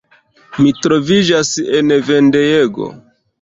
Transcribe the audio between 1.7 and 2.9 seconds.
en vendejego.